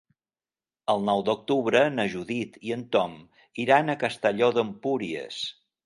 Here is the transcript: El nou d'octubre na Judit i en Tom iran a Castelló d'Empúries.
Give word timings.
El 0.93 1.03
nou 1.09 1.21
d'octubre 1.27 1.83
na 1.99 2.07
Judit 2.15 2.57
i 2.71 2.75
en 2.79 2.89
Tom 2.97 3.17
iran 3.67 3.93
a 3.97 4.01
Castelló 4.07 4.55
d'Empúries. 4.59 5.45